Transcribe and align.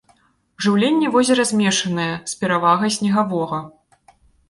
Жыўленне 0.65 1.11
возера 1.17 1.45
змяшанае, 1.51 2.09
з 2.35 2.43
перавагай 2.43 2.89
снегавога. 2.99 3.65